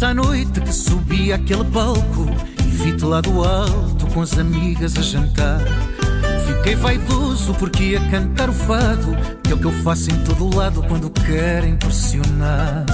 [0.00, 2.26] À noite que subi aquele palco
[2.60, 5.60] e vi-te lá do alto com as amigas a jantar.
[6.46, 10.56] Fiquei vaidoso porque ia cantar o fado, que é o que eu faço em todo
[10.56, 12.86] lado quando quero impressionar.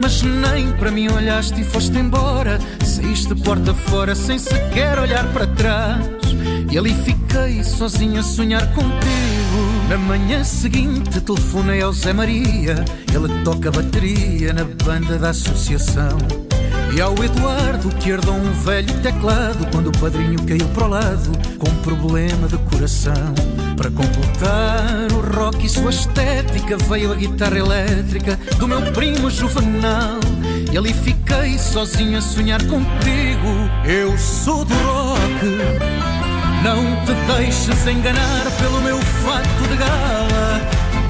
[0.00, 5.46] Mas nem para mim olhaste e foste embora, saíste porta fora sem sequer olhar para
[5.46, 6.06] trás.
[6.72, 9.28] E ali fiquei sozinho a sonhar contigo.
[9.88, 16.47] Na manhã seguinte telefonei ao Zé Maria, ele toca bateria na banda da associação.
[16.98, 21.30] E ao Eduardo que herdou um velho teclado quando o padrinho caiu para o lado
[21.56, 23.32] com problema de coração.
[23.76, 30.18] Para completar o rock e sua estética veio a guitarra elétrica do meu primo Juvenal.
[30.72, 33.70] E ali fiquei sozinho a sonhar contigo.
[33.84, 35.46] Eu sou do rock.
[36.64, 40.60] Não te deixes enganar pelo meu fato de gala.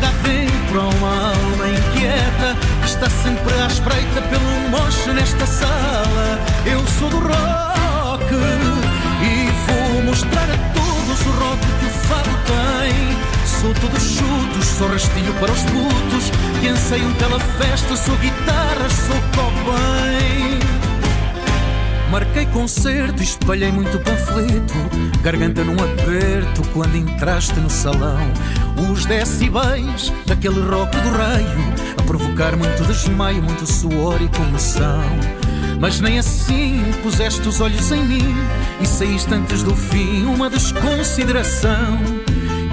[0.02, 5.77] Cá dentro há uma alma inquieta que está sempre à espreita pelo mocho nesta sala.
[14.78, 17.96] Sou rastilho para os putos que anseiam pela festa.
[17.96, 20.58] Sou guitarra, sou cobain.
[22.10, 24.74] Marquei concerto, espalhei muito panfleto,
[25.20, 28.20] garganta num aperto quando entraste no salão.
[28.90, 35.04] Os decibéis daquele rock do raio, a provocar muito desmaio, muito suor e comoção.
[35.78, 38.34] Mas nem assim puseste os olhos em mim
[38.80, 41.98] e saíste antes do fim, uma desconsideração.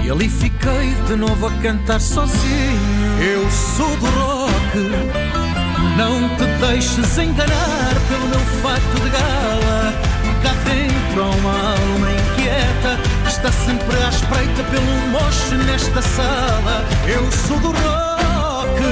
[0.06, 3.20] E ali fiquei de novo a cantar sozinho.
[3.20, 4.78] Eu sou do rock.
[5.96, 9.92] Não te deixes enganar pelo meu fato de gala.
[10.44, 16.84] Cá dentro há uma alma inquieta que está sempre à espreita pelo mocho nesta sala.
[17.08, 18.82] Eu sou do rock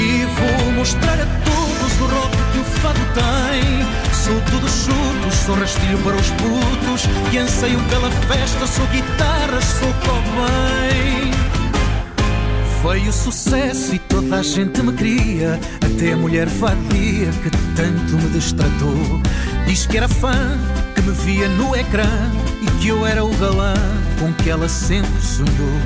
[0.00, 4.13] e vou mostrar a todos o rock que o fado tem.
[4.24, 8.66] Sou tudo chuto, sou rastilho para os putos que anseiam pela festa.
[8.66, 11.30] Sou guitarra, sou cobain.
[12.80, 18.16] Foi o sucesso e toda a gente me queria, até a mulher vadia que tanto
[18.16, 19.20] me destratou.
[19.66, 20.58] Diz que era fã,
[20.94, 22.08] que me via no ecrã
[22.62, 23.74] e que eu era o galã
[24.18, 25.80] com que ela sempre sonhou.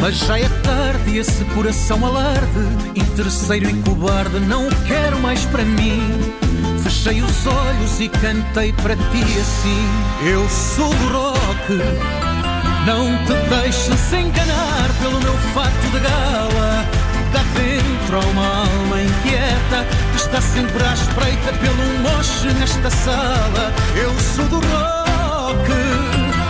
[0.00, 2.66] Mas já é tarde e esse coração alarde,
[2.96, 6.49] interesseiro e cobarde, não o quero mais para mim.
[6.90, 11.78] Fechei os olhos e cantei para ti assim: Eu sou do rock.
[12.84, 16.84] Não te deixes enganar pelo meu fato de gala.
[17.32, 23.72] Cá dentro há uma alma inquieta que está sempre à espreita pelo moche nesta sala.
[23.94, 25.70] Eu sou do rock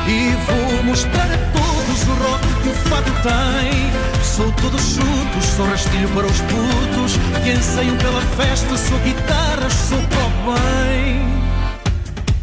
[0.08, 1.69] e vou mostrar a todos
[2.04, 4.22] rock que o fado tem.
[4.22, 8.76] Sou todo chuto, sou rastilho para os putos que anseiam pela festa.
[8.76, 9.98] Sou guitarra, sou
[10.54, 11.20] bem.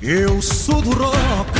[0.01, 1.59] Eu sou do rock.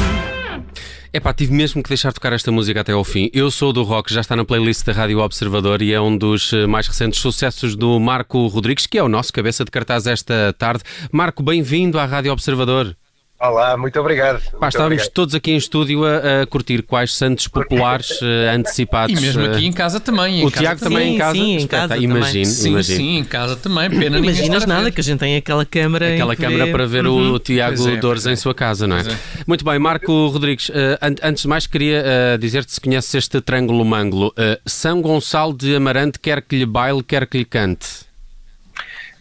[1.13, 3.29] É pá, tive mesmo que deixar tocar esta música até ao fim.
[3.33, 6.53] Eu sou do rock, já está na playlist da Rádio Observador e é um dos
[6.53, 10.53] eh, mais recentes sucessos do Marco Rodrigues, que é o nosso cabeça de cartaz esta
[10.57, 10.83] tarde.
[11.11, 12.95] Marco, bem-vindo à Rádio Observador.
[13.39, 14.39] Olá, muito obrigado.
[14.41, 15.13] Pá, muito estávamos obrigado.
[15.13, 18.25] todos aqui em estúdio a, a curtir quais santos populares uh,
[18.55, 19.15] antecipados.
[19.15, 20.43] E mesmo aqui uh, em casa também.
[20.43, 21.33] o Tiago também em casa.
[21.37, 22.97] Sim, em casa imagino, Sim, imagino.
[22.97, 23.91] sim, em casa também.
[23.91, 27.05] Pena imaginas nada que a gente tem aquela câmara Aquela em que câmara para ver
[27.05, 27.33] Uhum.
[27.33, 28.31] o Tiago é, Dores é.
[28.31, 29.01] em sua casa, não é?
[29.01, 29.17] É.
[29.45, 33.39] Muito bem, Marco Rodrigues, eh, an- antes de mais queria eh, dizer-te se conheces este
[33.39, 34.33] triângulo manglo.
[34.35, 38.06] Eh, São Gonçalo de Amarante quer que lhe baile, quer que lhe cante.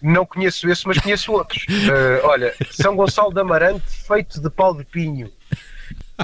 [0.06, 1.66] Não conheço esse, mas conheço outros.
[1.86, 5.32] Eh, olha, São Gonçalo de Amarante, feito de pau de pinho.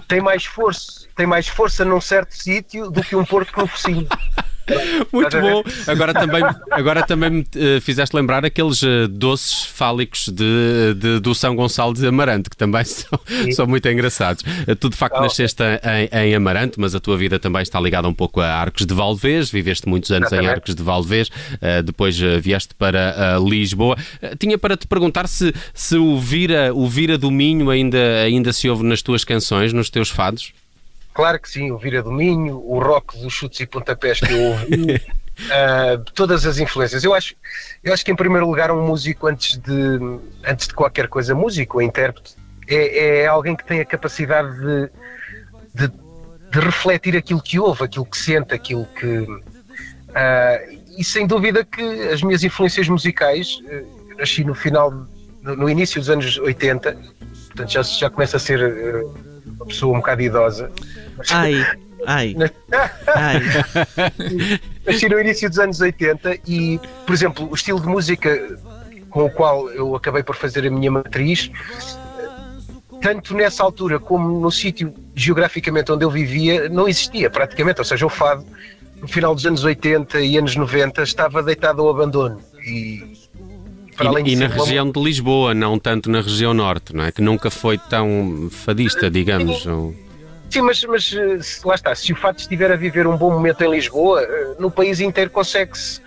[0.06, 4.06] Tem mais força, tem mais força num certo sítio do que um porco no focinho.
[5.12, 5.62] Muito bom.
[5.86, 11.34] Agora também, agora também me eh, fizeste lembrar aqueles eh, doces fálicos de, de- do
[11.34, 13.18] São Gonçalo de Amarante, que também são,
[13.54, 14.44] são muito engraçados.
[14.66, 15.22] Eh, Tu de facto Oh.
[15.22, 18.86] nasceste em, em Amarante, mas a tua vida também está ligada um pouco a Arcos
[18.86, 20.54] de Valdevez, viveste muitos anos em Exatamente.
[20.54, 21.28] Arcos de Valdevez,
[21.60, 23.96] eh, depois vieste para Lisboa.
[24.38, 28.68] Tinha para te perguntar se, se o Vira, o Vira do Minho ainda, ainda se
[28.68, 30.52] ouve nas tuas canções, nos teus fados?
[31.14, 34.42] Claro que sim, o Vira do Minho, o rock dos chutes e pontapés que eu
[34.42, 35.02] ouvi,
[35.50, 37.04] ah, todas as influências.
[37.04, 37.34] Eu acho,
[37.84, 39.98] eu acho que em primeiro lugar um músico antes de,
[40.44, 42.34] antes de qualquer coisa, músico ou intérprete,
[42.66, 44.90] é, é alguém que tem a capacidade de,
[45.74, 45.92] de,
[46.50, 49.26] de refletir aquilo que ouve, aquilo que sente, aquilo que...
[50.14, 50.58] ah,
[50.96, 54.90] e sem dúvida que as minhas influências musicais, eu nasci no final,
[55.42, 56.96] no, no início dos anos 80,
[57.48, 58.60] portanto já, já começa a ser
[59.56, 60.70] uma pessoa um bocado idosa.
[61.30, 61.54] Ai,
[62.06, 62.34] ai,
[63.14, 63.40] ai.
[64.86, 68.58] Nasci no início dos anos 80 e, por exemplo, o estilo de música
[69.10, 71.50] com o qual eu acabei por fazer a minha matriz,
[73.00, 78.06] tanto nessa altura como no sítio geograficamente onde eu vivia, não existia praticamente, ou seja,
[78.06, 78.44] o fado
[79.00, 82.40] no final dos anos 80 e anos 90 estava deitado ao abandono.
[82.64, 83.18] E,
[84.24, 84.92] e, e na região uma...
[84.92, 87.12] de Lisboa, não tanto na região norte, não é?
[87.12, 89.66] Que nunca foi tão fadista, digamos.
[89.66, 89.94] Ou...
[90.50, 93.62] Sim, mas, mas eh, lá está, se o fato estiver a viver um bom momento
[93.62, 96.00] em Lisboa, eh, no país inteiro consegue-se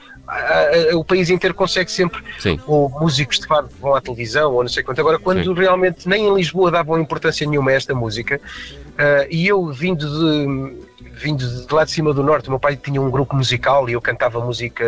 [0.94, 2.60] o país inteiro consegue sempre, Sim.
[2.66, 5.00] ou músicos de fado vão à televisão, ou não sei quanto.
[5.00, 5.54] Agora, quando Sim.
[5.54, 11.12] realmente nem em Lisboa davam importância nenhuma a esta música, uh, e eu vindo de,
[11.14, 13.94] vindo de lá de cima do norte, o meu pai tinha um grupo musical e
[13.94, 14.84] eu cantava música.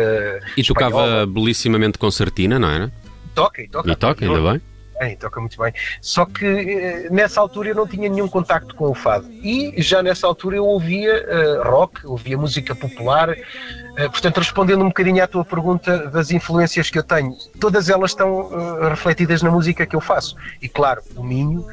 [0.56, 0.92] E espanhola.
[0.92, 2.92] tocava belissimamente concertina, não era?
[3.34, 3.90] Toca, toca.
[3.90, 4.67] E toca, ainda bem
[4.98, 5.72] bem, toca muito bem.
[6.00, 9.30] Só que eh, nessa altura eu não tinha nenhum contacto com o fado.
[9.30, 13.30] E já nessa altura eu ouvia uh, rock, ouvia música popular.
[13.30, 18.10] Uh, portanto, respondendo um bocadinho à tua pergunta das influências que eu tenho, todas elas
[18.10, 20.36] estão uh, refletidas na música que eu faço.
[20.60, 21.66] E claro, o Minho,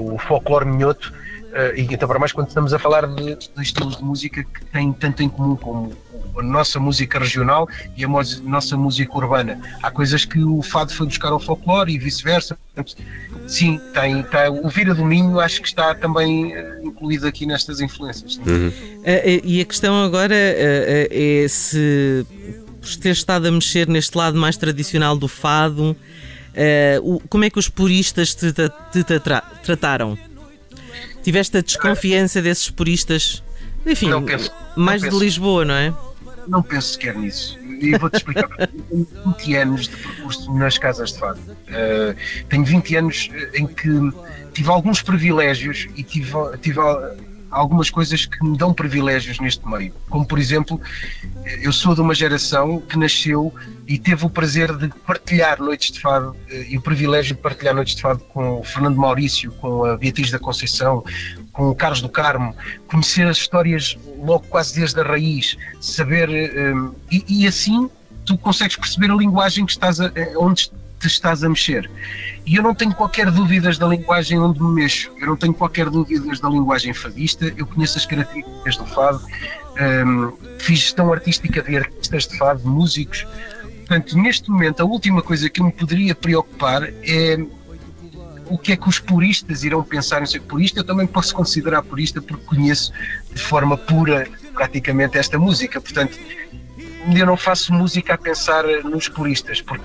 [0.00, 1.12] o folclore minhoto,
[1.74, 4.92] e então para mais quando estamos a falar de, de estilos de música que têm
[4.92, 5.92] tanto em comum como
[6.38, 8.08] a nossa música regional e a
[8.42, 9.60] nossa música urbana.
[9.82, 12.58] Há coisas que o fado foi buscar ao folclore e vice-versa.
[13.46, 17.80] Sim, tem, tem, o Vira do Minho acho que está também uh, incluído aqui nestas
[17.80, 18.36] influências.
[18.38, 18.68] Uhum.
[18.68, 22.26] Uh, e a questão agora é se
[22.80, 25.96] por ter estado a mexer neste lado mais tradicional do fado,
[27.28, 30.16] como é que os puristas te, te, te tra trataram?
[31.22, 33.42] Tiveste a desconfiança desses puristas?
[33.84, 35.92] Enfim, penso, mais de Lisboa, não é?
[36.48, 37.58] Não penso sequer nisso.
[37.62, 38.48] E vou-te explicar.
[38.56, 41.40] tenho 20 anos de percurso nas casas de fado.
[41.40, 42.16] Uh,
[42.48, 43.90] tenho 20 anos em que
[44.52, 46.32] tive alguns privilégios e tive,
[46.62, 46.80] tive
[47.56, 49.92] algumas coisas que me dão privilégios neste meio.
[50.10, 50.80] Como, por exemplo,
[51.62, 53.52] eu sou de uma geração que nasceu
[53.86, 57.74] e teve o prazer de partilhar noites de fado eh, e o privilégio de partilhar
[57.74, 61.02] noites de fado com o Fernando Maurício, com a Beatriz da Conceição,
[61.52, 62.54] com o Carlos do Carmo,
[62.88, 66.28] conhecer as histórias logo quase desde a raiz, saber.
[66.28, 67.90] Um, e, e, assim
[68.26, 71.90] tu consegues perceber a linguagem que estás a, eh, onde te estás a mexer.
[72.44, 75.90] E eu não tenho qualquer dúvidas da linguagem onde me mexo, eu não tenho qualquer
[75.90, 79.20] dúvidas da linguagem fadista, eu conheço as características do fado,
[80.06, 83.26] um, fiz gestão artística de artistas de fado, de músicos.
[83.86, 87.38] Portanto, neste momento, a última coisa que eu me poderia preocupar é
[88.48, 91.82] o que é que os puristas irão pensar em ser purista, eu também posso considerar
[91.82, 92.92] purista porque conheço
[93.32, 95.80] de forma pura praticamente esta música.
[95.80, 96.16] Portanto,
[97.14, 99.84] eu não faço música a pensar nos puristas, porque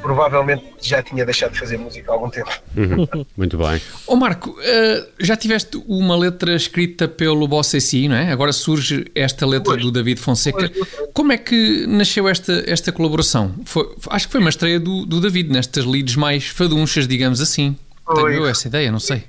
[0.00, 2.50] provavelmente já tinha deixado de fazer música há algum tempo.
[2.76, 3.26] Uhum.
[3.36, 3.76] Muito bem.
[4.06, 8.30] Ô oh Marco, uh, já tiveste uma letra escrita pelo Bossessi, não é?
[8.30, 10.70] Agora surge esta letra pois, do David Fonseca.
[10.70, 13.54] Pois, Como é que nasceu esta, esta colaboração?
[13.64, 17.76] Foi, acho que foi uma estreia do, do David, nestas leads mais fadunchas, digamos assim.
[18.04, 18.14] Foi.
[18.14, 19.24] Tenho eu essa ideia, não sei.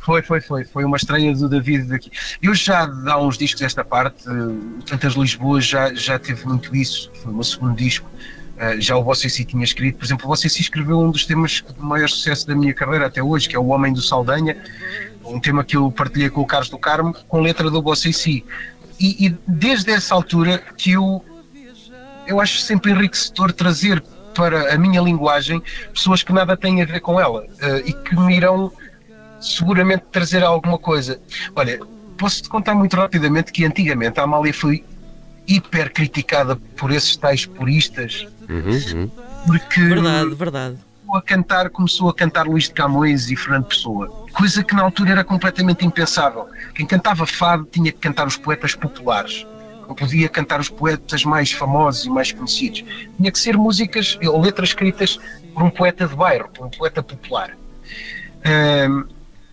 [0.00, 0.64] Foi, foi, foi.
[0.64, 2.10] Foi uma estreia do David daqui.
[2.40, 4.24] Eu já há uns discos desta parte,
[4.86, 7.10] Tantas Lisboa já, já teve muito isso.
[7.22, 8.08] Foi o meu segundo disco.
[8.56, 11.82] Uh, já o Bossessi tinha escrito, por exemplo, o Bossessi escreveu um dos temas de
[11.82, 14.56] maior sucesso da minha carreira até hoje, que é O Homem do Saldanha,
[15.24, 18.44] um tema que eu partilhei com o Carlos do Carmo, com letra do Bossessi.
[19.00, 21.24] E, e desde essa altura que eu,
[22.26, 24.02] eu acho sempre enriquecedor trazer
[24.34, 25.62] para a minha linguagem
[25.92, 28.70] pessoas que nada têm a ver com ela uh, e que me irão
[29.40, 31.20] seguramente trazer alguma coisa.
[31.56, 31.80] Olha,
[32.16, 34.84] posso-te contar muito rapidamente que antigamente a Amália foi
[35.46, 38.26] hiper criticada por esses tais puristas.
[38.48, 39.10] Uhum, uhum.
[39.46, 40.78] Porque verdade, verdade.
[41.14, 45.10] A cantar, começou a cantar Luís de Camões e Fernando Pessoa, coisa que na altura
[45.10, 46.48] era completamente impensável.
[46.74, 49.46] Quem cantava fado tinha que cantar os poetas populares,
[49.86, 52.82] não podia cantar os poetas mais famosos e mais conhecidos.
[53.18, 55.18] Tinha que ser músicas ou letras escritas
[55.52, 57.54] por um poeta de bairro, por um poeta popular.
[58.88, 59.04] Um,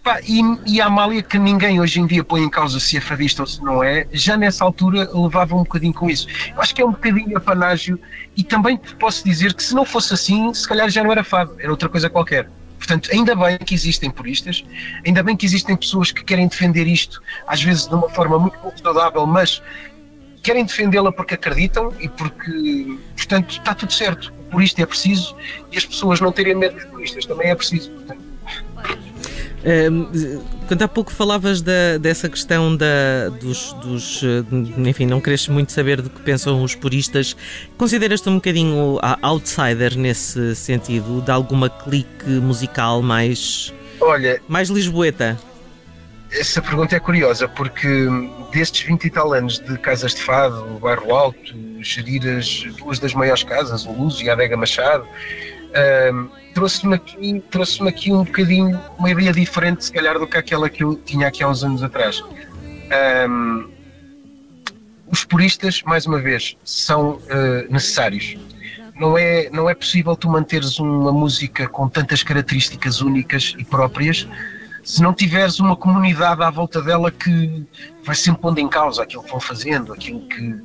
[0.03, 3.01] Pá, e, e, a Amália, que ninguém hoje em dia põe em causa se é
[3.01, 6.27] fadista ou se não é, já nessa altura levava um bocadinho com isso.
[6.56, 8.00] Eu acho que é um bocadinho apanágio
[8.36, 11.56] e também posso dizer que se não fosse assim, se calhar já não era fado,
[11.60, 12.50] era outra coisa qualquer.
[12.77, 14.63] Portanto, ainda bem que existem puristas,
[15.06, 18.58] ainda bem que existem pessoas que querem defender isto, às vezes de uma forma muito
[18.58, 19.62] pouco saudável, mas
[20.41, 24.34] querem defendê-la porque acreditam e porque, portanto, está tudo certo.
[24.39, 25.36] O purista é preciso
[25.72, 27.91] e as pessoas não terem medo dos puristas também é preciso.
[27.91, 28.28] Portanto,
[30.67, 34.23] quando há pouco falavas da, dessa questão da, dos, dos.
[34.23, 34.43] Eh,
[34.77, 37.35] enfim, não queres muito saber do que pensam os puristas,
[37.77, 43.73] consideras-te um bocadinho outsider nesse sentido, de alguma clique musical mais.
[44.01, 44.41] Olha.
[44.47, 45.37] mais lisboeta?
[46.31, 47.87] Essa pergunta é curiosa, porque
[48.51, 53.15] destes 20 e tal anos de casas de fado, Bairro Alto, gerir as duas das
[53.15, 55.07] maiores casas, o Luz e a Adega Machado,
[56.53, 60.83] Trouxe-me aqui, trouxe aqui um bocadinho, uma ideia diferente, se calhar, do que aquela que
[60.83, 62.23] eu tinha aqui há uns anos atrás.
[63.29, 63.69] Um,
[65.11, 68.35] os puristas, mais uma vez, são uh, necessários.
[68.95, 74.27] Não é, não é possível tu manteres uma música com tantas características únicas e próprias
[74.83, 77.63] se não tiveres uma comunidade à volta dela que
[78.03, 80.55] vai sempre pondo em causa aquilo que vão fazendo, aquilo que,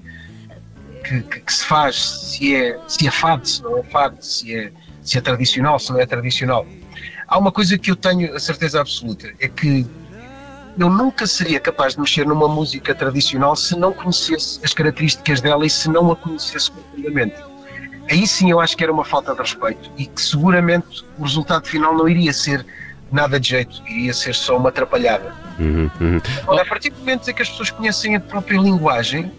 [1.05, 4.57] que, que, que se faz, se é, se é fado, se não é fado, se
[4.57, 4.73] é,
[5.05, 6.67] se é tradicional, se não é tradicional.
[7.29, 9.87] Há uma coisa que eu tenho a certeza absoluta, é que
[10.79, 15.65] eu nunca seria capaz de mexer numa música tradicional se não conhecesse as características dela
[15.65, 17.37] e se não a conhecesse profundamente.
[18.11, 21.67] Aí sim eu acho que era uma falta de respeito e que seguramente o resultado
[21.67, 22.67] final não iria ser
[23.13, 25.33] nada de jeito, iria ser só uma atrapalhada.
[25.59, 26.59] Uhum, uhum.
[26.59, 29.31] a partir do momento em que as pessoas conhecem a própria linguagem,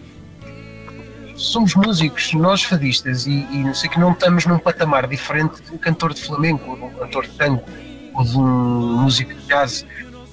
[1.36, 5.72] somos músicos, nós fadistas, e, e, não sei que não estamos num patamar diferente de
[5.72, 7.64] um cantor de flamenco, ou de um cantor de tango,
[8.14, 9.86] ou de um músico de jazz.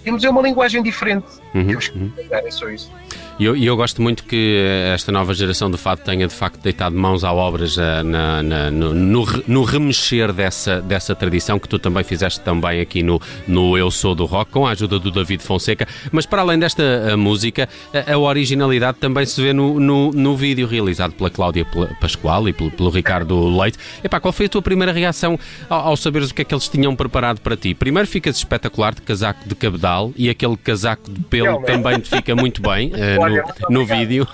[0.04, 1.26] Temos é uma linguagem diferente.
[1.54, 2.10] Uhum, que uhum.
[2.30, 2.90] é só isso.
[3.38, 4.56] E eu, eu, gosto muito que
[4.94, 8.94] esta nova geração de fado tenha de facto deitado mãos à obras na, na, no,
[8.94, 13.90] no, no, remexer dessa, dessa tradição que tu também fizeste também aqui no, no Eu
[13.90, 15.88] Sou do Rock, com a ajuda do David Fonseca.
[16.10, 20.36] Mas para além desta uh, música, a, a, originalidade também se vê no, no, no
[20.36, 21.66] vídeo realizado pela Cláudia
[22.00, 23.78] Pascoal e pelo, pelo Ricardo Leite.
[24.04, 26.68] Epá, qual foi a tua primeira reação ao, ao, saberes o que é que eles
[26.68, 27.74] tinham preparado para ti?
[27.74, 32.34] Primeiro ficas espetacular de casaco de cabedal e aquele casaco de pelo também te fica
[32.34, 32.90] muito bem.
[32.90, 34.26] Uh, Olha, no, no vídeo.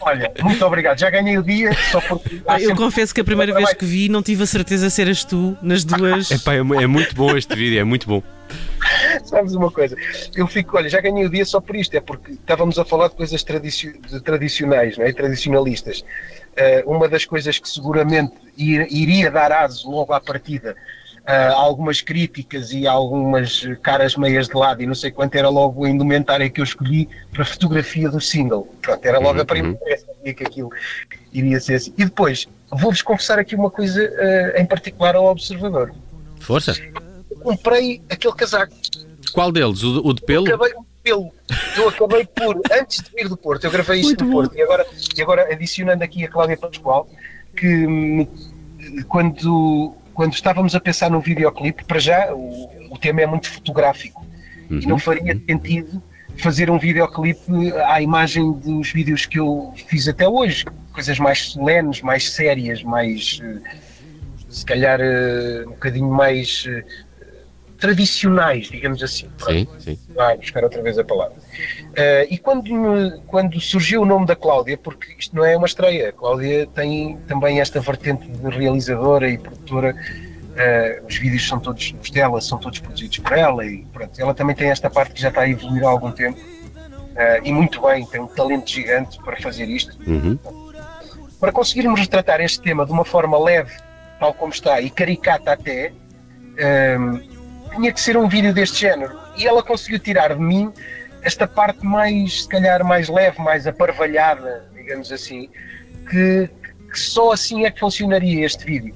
[0.00, 0.98] Olha, muito obrigado.
[0.98, 2.42] Já ganhei o dia só porque.
[2.46, 2.74] Eu sempre...
[2.76, 5.84] confesso que a primeira vez que vi não tive a certeza se eras tu nas
[5.84, 6.30] duas.
[6.32, 8.22] Epá, é, é muito bom este vídeo, é muito bom.
[9.24, 9.96] Sabes uma coisa?
[10.34, 13.08] Eu fico, olha, já ganhei o dia só por isto, é porque estávamos a falar
[13.08, 13.92] de coisas tradici
[14.24, 15.12] tradicionais, não é?
[15.12, 16.00] tradicionalistas.
[16.00, 20.74] Uh, uma das coisas que seguramente ir, iria dar aso logo à partida
[21.28, 25.84] uh, algumas críticas e algumas caras meias de lado e não sei quanto, era logo
[25.84, 28.66] a indumentária que eu escolhi para a fotografia do single.
[28.80, 29.42] Pronto, era logo uhum.
[29.42, 30.04] a primeira vez
[30.34, 30.70] que aquilo
[31.32, 31.92] iria ser assim.
[31.98, 35.94] E depois, vou-vos confessar aqui uma coisa uh, em particular ao observador.
[36.40, 36.74] Força!
[37.30, 38.74] Eu comprei aquele casaco.
[39.32, 39.82] Qual deles?
[39.82, 40.48] O, o de pelo?
[40.48, 41.32] Eu acabei o pelo.
[41.76, 44.86] Eu acabei por, antes de vir do Porto, eu gravei isto no Porto, e agora,
[45.16, 47.08] e agora adicionando aqui a Cláudia Pascoal,
[47.54, 48.28] que me,
[49.08, 54.26] quando quando estávamos a pensar no videoclipe, para já o, o tema é muito fotográfico
[54.68, 54.80] uhum.
[54.80, 56.02] e não faria sentido
[56.38, 62.02] fazer um videoclipe à imagem dos vídeos que eu fiz até hoje, coisas mais solenes,
[62.02, 63.60] mais sérias, mais eh,
[64.48, 66.84] se calhar eh, um bocadinho mais eh,
[67.78, 69.28] tradicionais, digamos assim.
[69.38, 69.98] Sim, sim.
[70.14, 71.36] Vai buscar outra vez a palavra.
[71.36, 76.10] Uh, e quando, quando surgiu o nome da Cláudia, porque isto não é uma estreia,
[76.10, 79.94] a Cláudia tem também esta vertente de realizadora e produtora.
[79.94, 84.56] Uh, os vídeos são todos dela, são todos produzidos por ela e pronto, ela também
[84.56, 88.04] tem esta parte que já está a evoluir há algum tempo uh, e muito bem,
[88.04, 89.96] tem um talento gigante para fazer isto.
[90.04, 90.36] Uhum.
[91.38, 93.72] Para conseguirmos retratar este tema de uma forma leve,
[94.18, 95.92] tal como está, e caricata até,
[97.68, 99.18] tinha que ser um vídeo deste género.
[99.36, 100.72] E ela conseguiu tirar de mim
[101.22, 105.48] esta parte mais, se calhar, mais leve, mais aparvalhada, digamos assim,
[106.08, 106.48] que,
[106.90, 108.94] que só assim é que funcionaria este vídeo.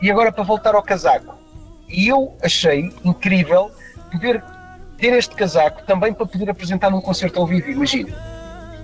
[0.00, 1.36] E agora para voltar ao casaco.
[1.88, 3.70] E eu achei incrível
[4.10, 4.42] poder
[4.98, 8.16] ter este casaco também para poder apresentar num concerto ao vivo, imagina.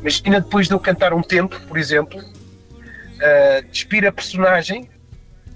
[0.00, 4.88] Imagina depois de eu cantar um tempo, por exemplo, uh, despir a personagem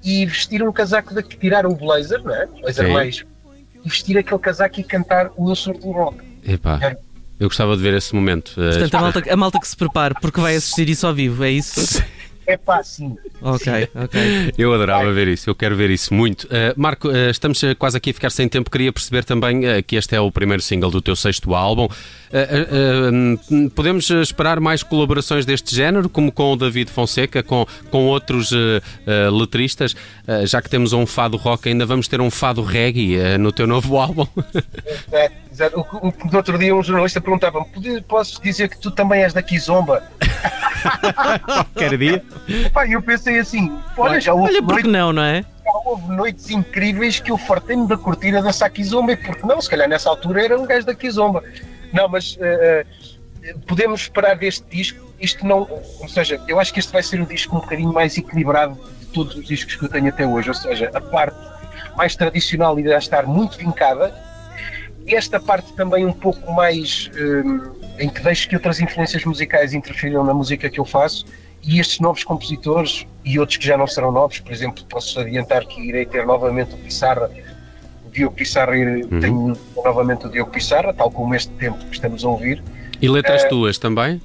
[0.03, 2.47] e vestir um casaco daqui, tirar o blazer, não é?
[2.47, 2.93] Blazer Sim.
[2.93, 3.25] mais.
[3.85, 6.19] E vestir aquele casaco e cantar o Eu Sou do Rock.
[6.45, 6.79] Epá.
[6.83, 6.97] É.
[7.39, 8.53] Eu gostava de ver esse momento.
[8.57, 11.43] Eh, Portanto, a malta, a malta que se prepare, porque vai assistir isso ao vivo,
[11.43, 12.03] é isso?
[12.53, 13.17] É pá, sim.
[13.41, 14.53] Ok, ok.
[14.59, 15.15] Eu adorava Vai.
[15.15, 16.45] ver isso, eu quero ver isso muito.
[16.45, 18.71] Uh, Marco, uh, estamos quase aqui a ficar sem tempo.
[18.71, 21.89] Queria perceber também uh, que este é o primeiro single do teu sexto álbum.
[23.75, 28.51] podemos esperar mais colaborações deste género, como com o David Fonseca, com, com outros
[29.31, 29.95] letristas?
[30.47, 33.97] já que temos um fado rock, ainda vamos ter um fado reggae no teu novo
[34.01, 34.27] álbum?
[35.13, 35.81] É, exato.
[35.81, 37.67] O, o, no outro dia um jornalista perguntava-me:
[38.09, 40.03] posso dizer que tu também és da Kizomba?
[41.45, 42.23] Qualquer dia.
[42.73, 45.43] Pá, eu pensei assim, olha, já houve olha, porque não, não é?
[45.43, 49.89] Já houve noites incríveis que eu fartei-me da cortina da Kizomba, porque não, se calhar
[49.89, 51.43] nessa altura era um gajo da Kizomba.
[51.93, 52.87] Não, mas uh,
[53.67, 55.69] podemos esperar deste disco, isto não,
[56.01, 59.07] ou seja, eu acho que este vai ser um disco um bocadinho mais equilibrado de
[59.07, 61.37] todos os discos que eu tenho até hoje, ou seja, a parte
[61.97, 64.15] mais tradicional irá estar muito vincada,
[65.07, 69.75] e esta parte também um pouco mais uh, em que deixo que outras influências musicais
[69.75, 71.27] interfiram na música que eu faço
[71.63, 74.41] e estes novos compositores, e outros que já não serão novos.
[74.41, 77.31] Por exemplo, posso adiantar que irei ter novamente o Pissarra,
[78.05, 79.21] o Diogo Pissarra, uhum.
[79.21, 82.63] tenho novamente o Diogo Pissarra, tal como este tempo que estamos a ouvir.
[83.01, 84.21] E letras uh, tuas também?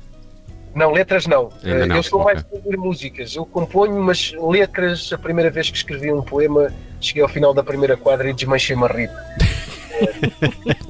[0.73, 1.49] Não, letras não.
[1.63, 1.95] não.
[1.95, 2.33] Eu sou okay.
[2.33, 3.35] mais de ouvir músicas.
[3.35, 7.63] Eu componho, mas letras, a primeira vez que escrevi um poema, cheguei ao final da
[7.63, 9.09] primeira quadra e desmanchei-me a rir.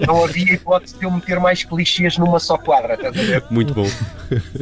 [0.05, 3.43] Não havia hipótese de eu meter mais clichês numa só quadra, estás a ver?
[3.49, 3.87] Muito bom.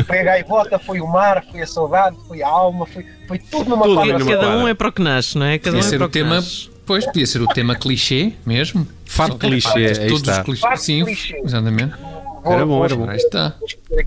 [0.06, 3.70] Foi a gaivota, foi o mar, foi a saudade, foi a alma, foi, foi tudo
[3.70, 4.26] numa tudo quadra.
[4.26, 5.58] Cada um é para o que nasce, não é?
[5.58, 6.70] Cada podia um é ser para o tema, nasce.
[6.86, 8.88] Pois, podia ser o tema clichê mesmo.
[9.06, 10.42] Fado clichê, aí todos está.
[10.42, 11.42] Os clichês, sim, clichê.
[11.44, 11.96] exatamente.
[12.46, 13.10] Era bom, era bom.
[13.10, 13.56] Aí está.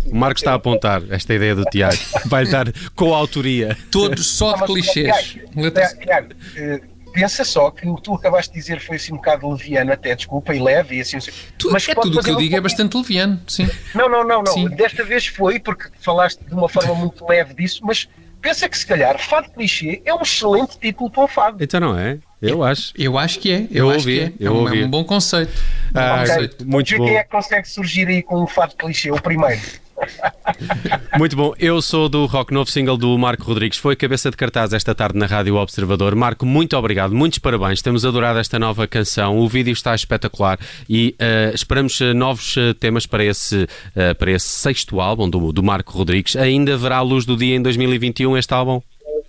[0.07, 1.99] O Marco está a apontar esta ideia do Tiago.
[2.26, 3.76] Vai dar coautoria.
[3.90, 5.37] Todos só de clichês.
[6.00, 6.28] Tiago,
[7.12, 10.15] pensa só que o que tu acabaste de dizer foi assim um bocado leviano, até
[10.15, 11.19] desculpa, e leve, e assim.
[11.59, 13.69] Tu, mas é tudo o que eu digo um é bastante leviano, sim.
[13.95, 14.53] Não, não, não, não.
[14.53, 14.69] Sim.
[14.69, 18.09] Desta vez foi, porque falaste de uma forma muito leve disso, mas
[18.41, 21.62] pensa que se calhar Fado Clichê é um excelente título para o Fado.
[21.62, 22.19] Então não é?
[22.41, 22.93] Eu acho.
[22.97, 23.67] Eu acho que é.
[23.71, 24.47] Eu, eu acho ouvi, que é.
[24.47, 25.53] Eu é, um, é um bom conceito.
[25.95, 26.50] Ah, okay.
[26.65, 27.07] Muito bom.
[27.07, 29.61] quem é que consegue surgir aí com o Fado Clichê, o primeiro.
[31.19, 31.55] Muito bom.
[31.59, 33.79] Eu sou do Rock Novo Single do Marco Rodrigues.
[33.79, 36.15] Foi cabeça de cartaz esta tarde na Rádio Observador.
[36.15, 37.83] Marco, muito obrigado, muitos parabéns.
[37.83, 39.38] Temos adorado esta nova canção.
[39.38, 43.67] O vídeo está espetacular e uh, esperamos uh, novos uh, temas para esse,
[44.19, 46.37] para esse sexto álbum do, do Marco Rodrigues.
[46.37, 48.81] Ainda verá a luz do dia em 2021 este álbum?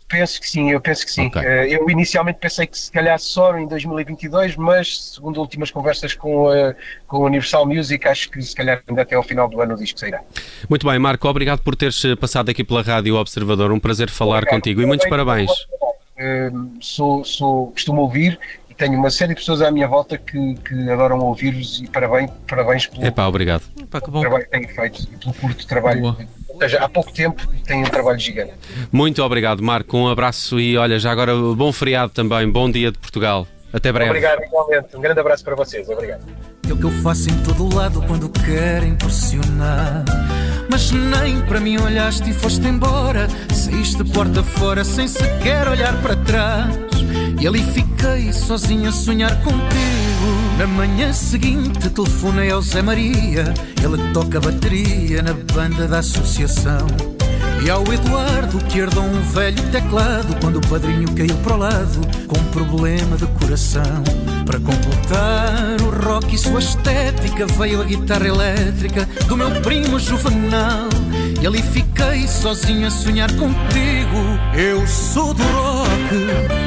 [0.09, 1.27] Penso que sim, eu penso que sim.
[1.27, 1.41] Okay.
[1.41, 6.49] Uh, eu inicialmente pensei que se calhar só em 2022, mas segundo últimas conversas com
[6.49, 6.75] a,
[7.07, 9.77] com a Universal Music, acho que se calhar ainda até ao final do ano o
[9.77, 10.21] disco sairá.
[10.67, 13.71] Muito bem, Marco, obrigado por teres eh, passado aqui pela Rádio Observador.
[13.71, 14.55] Um prazer falar obrigado.
[14.55, 15.51] contigo e muitos parabéns.
[15.51, 18.37] Uh, sou, sou, costumo ouvir
[18.69, 22.31] e tenho uma série de pessoas à minha volta que, que adoram ouvir-vos e parabéns,
[22.47, 23.63] parabéns pelo Epá, obrigado.
[23.79, 24.21] Epá, que bom.
[24.21, 26.01] trabalho que têm feito e pelo curto trabalho.
[26.01, 28.53] Boa seja, há pouco tempo tem um trabalho gigante.
[28.91, 29.97] Muito obrigado, Marco.
[29.97, 33.47] Um abraço e olha, já agora bom feriado também, bom dia de Portugal.
[33.71, 34.09] Até breve.
[34.09, 34.97] Obrigado, igualmente.
[34.97, 35.87] Um grande abraço para vocês.
[35.89, 36.23] Obrigado.
[36.67, 40.05] É o que eu faço em todo lado quando quero impressionar.
[40.69, 43.27] Mas nem para mim olhaste e foste embora.
[43.53, 46.98] Saíste porta fora sem sequer olhar para trás.
[47.39, 49.59] E ali fiquei sozinho a sonhar contigo.
[50.57, 56.85] Na manhã seguinte telefonei ao Zé Maria, ele toca bateria na banda da associação.
[57.63, 62.01] E ao Eduardo que herdou um velho teclado quando o padrinho caiu para o lado
[62.27, 64.03] com um problema de coração.
[64.45, 70.89] Para completar o rock e sua estética veio a guitarra elétrica do meu primo Juvenal.
[71.41, 74.17] E ali fiquei sozinho a sonhar contigo.
[74.53, 76.58] Eu sou do rock.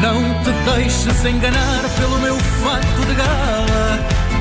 [0.00, 3.98] Não te deixes enganar pelo meu fato de gala.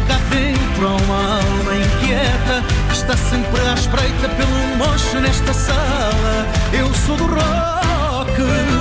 [0.08, 6.46] Cá dentro há uma alma inquieta que está sempre à espreita pelo mocho nesta sala.
[6.74, 8.77] Eu sou do rock.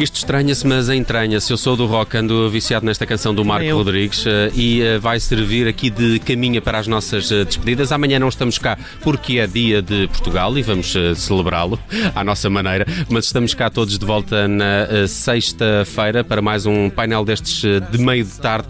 [0.00, 1.52] Isto estranha-se, mas entranha-se.
[1.52, 5.20] Eu sou do rock, ando viciado nesta canção do Marco Rodrigues uh, e uh, vai
[5.20, 7.92] servir aqui de caminha para as nossas uh, despedidas.
[7.92, 11.78] Amanhã não estamos cá porque é dia de Portugal e vamos celebrá-lo
[12.14, 17.24] à nossa maneira, mas estamos cá todos de volta na sexta-feira para mais um painel
[17.24, 18.68] destes de meio de tarde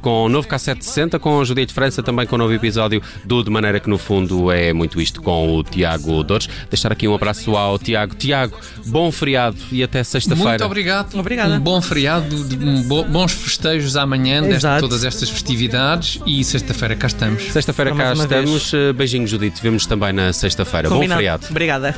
[0.00, 3.42] com o novo K760, com a Judite França, também com o um novo episódio do
[3.42, 6.48] De Maneira que no fundo é muito isto com o Tiago Dores.
[6.70, 8.14] Deixar aqui um abraço ao Tiago.
[8.14, 8.56] Tiago,
[8.86, 10.61] bom feriado e até sexta-feira.
[10.62, 11.18] Muito obrigado.
[11.18, 11.54] Obrigada.
[11.54, 17.06] Um bom feriado, um bo, bons festejos amanhã de todas estas festividades e sexta-feira cá
[17.06, 17.42] estamos.
[17.52, 18.70] Sexta-feira cá estamos.
[18.70, 18.74] Vez.
[18.74, 19.62] Eh, beijinhos, Judite.
[19.62, 20.88] Vemos também na sexta-feira.
[20.88, 21.46] Bom feriado.
[21.50, 21.94] Obrigada.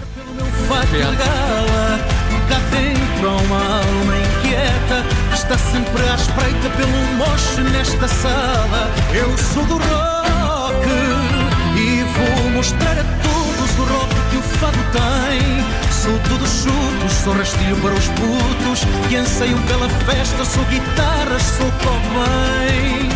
[5.33, 8.91] Está sempre à espreita pelo mocho nesta sala.
[9.13, 10.89] Eu sou do rock
[11.77, 15.84] e vou mostrar a todos o rock que o fado tem.
[16.05, 20.45] Sou tudo chutos, sou rastilho para os putos que anseiam pela festa.
[20.45, 21.67] Sou guitarras, sou
[22.13, 23.09] bem.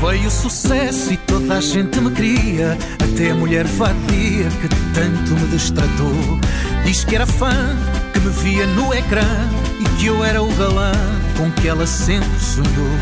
[0.00, 2.78] Foi o sucesso e toda a gente me queria.
[2.94, 6.40] Até a mulher vadia que tanto me destratou.
[6.82, 7.76] Diz que era fã,
[8.14, 9.46] que me via no ecrã
[9.80, 10.92] e que eu era o galã
[11.36, 12.98] com que ela sempre sonhou.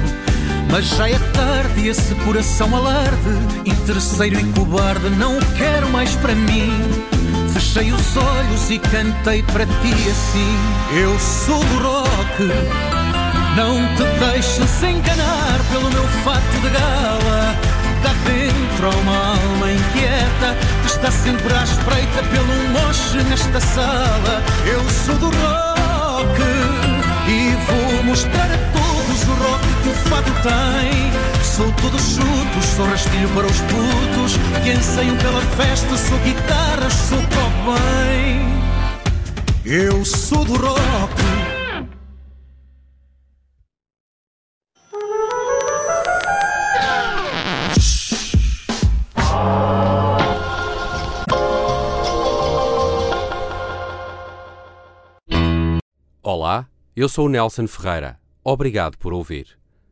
[0.68, 6.16] Mas já é tarde e esse coração alarde, interesseiro e cobarde, não o quero mais
[6.16, 6.72] para mim.
[7.72, 10.56] Fechei os olhos e cantei para ti assim.
[10.94, 12.42] Eu sou do rock.
[13.56, 17.56] Não te deixes enganar pelo meu fato de gala.
[18.02, 24.42] Cá dentro há uma alma inquieta que está sempre à espreita pelo moche nesta sala.
[24.66, 26.42] Eu sou do rock
[27.26, 28.71] e vou mostrar a
[29.92, 31.42] o rock que o fado tem.
[31.42, 35.96] Sou todo chuto, sou rastilho para os putos que anseiam pela festa.
[35.96, 37.18] Sou guitarra, sou
[37.66, 38.62] bem.
[39.64, 41.22] Eu sou do rock.
[56.24, 58.18] Olá, eu sou o Nelson Ferreira.
[58.44, 59.61] Obrigado por ouvir.